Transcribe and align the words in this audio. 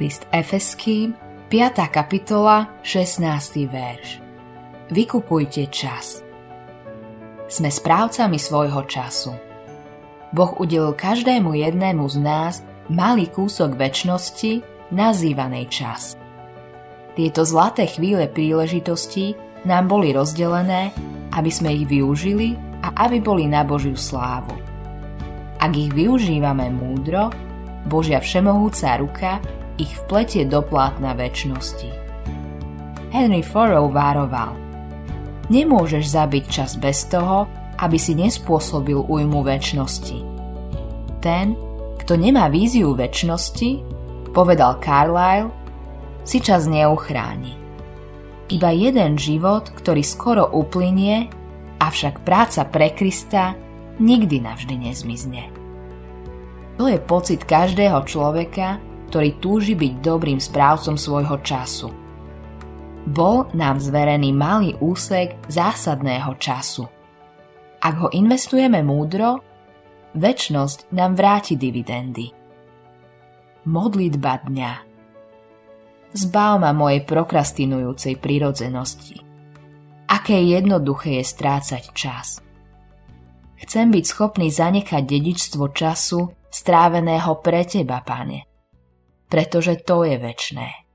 List 0.00 0.24
Efeským, 0.32 1.12
5. 1.52 1.76
kapitola, 1.92 2.72
16. 2.80 3.68
verš. 3.68 4.16
Vykupujte 4.88 5.68
čas. 5.68 6.24
Sme 7.44 7.68
správcami 7.68 8.40
svojho 8.40 8.80
času. 8.88 9.36
Boh 10.32 10.56
udelil 10.56 10.96
každému 10.96 11.52
jednému 11.52 12.08
z 12.08 12.16
nás 12.16 12.64
malý 12.88 13.28
kúsok 13.28 13.76
väčšnosti, 13.76 14.64
nazývanej 14.88 15.68
čas. 15.68 16.16
Tieto 17.12 17.44
zlaté 17.44 17.84
chvíle 17.84 18.24
príležitosti 18.24 19.36
nám 19.68 19.92
boli 19.92 20.16
rozdelené, 20.16 20.96
aby 21.36 21.52
sme 21.52 21.76
ich 21.76 21.84
využili 21.84 22.56
a 22.80 23.04
aby 23.04 23.20
boli 23.20 23.44
na 23.44 23.68
Božiu 23.68 24.00
slávu. 24.00 24.56
Ak 25.60 25.76
ich 25.76 25.92
využívame 25.92 26.72
múdro, 26.72 27.28
Božia 27.84 28.16
všemohúca 28.16 28.96
ruka 28.96 29.59
ich 29.80 29.96
vpletie 30.04 30.44
do 30.44 30.60
plátna 30.60 31.16
väčšnosti. 31.16 31.88
Henry 33.10 33.40
Thoreau 33.40 33.88
vároval 33.88 34.52
Nemôžeš 35.50 36.14
zabiť 36.14 36.44
čas 36.46 36.78
bez 36.78 37.10
toho, 37.10 37.50
aby 37.80 37.98
si 37.98 38.14
nespôsobil 38.14 39.02
újmu 39.02 39.42
väčšnosti. 39.42 40.18
Ten, 41.18 41.58
kto 41.98 42.14
nemá 42.14 42.46
víziu 42.46 42.94
väčšnosti, 42.94 43.82
povedal 44.30 44.78
Carlyle, 44.78 45.50
si 46.22 46.38
čas 46.38 46.70
neuchráni. 46.70 47.58
Iba 48.46 48.70
jeden 48.70 49.18
život, 49.18 49.74
ktorý 49.74 50.06
skoro 50.06 50.46
uplynie, 50.54 51.26
avšak 51.82 52.22
práca 52.22 52.62
pre 52.70 52.94
Krista 52.94 53.58
nikdy 53.98 54.38
navždy 54.38 54.74
nezmizne. 54.78 55.50
To 56.78 56.86
je 56.86 56.98
pocit 57.02 57.42
každého 57.42 58.06
človeka, 58.06 58.78
ktorý 59.10 59.42
túži 59.42 59.74
byť 59.74 59.92
dobrým 59.98 60.38
správcom 60.38 60.94
svojho 60.94 61.42
času. 61.42 61.90
Bol 63.10 63.50
nám 63.58 63.82
zverený 63.82 64.30
malý 64.30 64.78
úsek 64.78 65.34
zásadného 65.50 66.38
času. 66.38 66.86
Ak 67.82 67.94
ho 67.98 68.08
investujeme 68.14 68.86
múdro, 68.86 69.42
väčnosť 70.14 70.94
nám 70.94 71.18
vráti 71.18 71.58
dividendy. 71.58 72.30
Modlitba 73.66 74.46
dňa 74.46 74.72
Zbav 76.10 76.58
ma 76.58 76.70
mojej 76.74 77.06
prokrastinujúcej 77.06 78.18
prirodzenosti. 78.18 79.22
Aké 80.10 80.42
jednoduché 80.42 81.22
je 81.22 81.24
strácať 81.26 81.82
čas. 81.94 82.42
Chcem 83.58 83.94
byť 83.94 84.04
schopný 84.06 84.50
zanechať 84.50 85.02
dedičstvo 85.06 85.70
času 85.70 86.34
stráveného 86.50 87.38
pre 87.38 87.62
teba, 87.62 88.02
pane, 88.02 88.49
pretože 89.30 89.78
to 89.80 90.02
je 90.02 90.18
väčné. 90.18 90.89